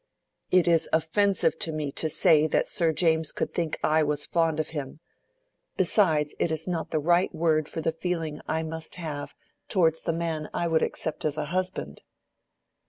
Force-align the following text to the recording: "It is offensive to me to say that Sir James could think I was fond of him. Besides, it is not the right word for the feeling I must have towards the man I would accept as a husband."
"It 0.49 0.67
is 0.67 0.89
offensive 0.91 1.59
to 1.59 1.71
me 1.71 1.91
to 1.91 2.09
say 2.09 2.47
that 2.47 2.67
Sir 2.67 2.91
James 2.91 3.31
could 3.31 3.53
think 3.53 3.77
I 3.83 4.01
was 4.01 4.25
fond 4.25 4.59
of 4.59 4.69
him. 4.69 4.99
Besides, 5.77 6.33
it 6.39 6.49
is 6.49 6.67
not 6.67 6.89
the 6.89 6.97
right 6.97 7.31
word 7.35 7.69
for 7.69 7.81
the 7.81 7.91
feeling 7.91 8.41
I 8.47 8.63
must 8.63 8.95
have 8.95 9.35
towards 9.69 10.01
the 10.01 10.13
man 10.13 10.49
I 10.55 10.65
would 10.67 10.81
accept 10.81 11.23
as 11.23 11.37
a 11.37 11.45
husband." 11.53 12.01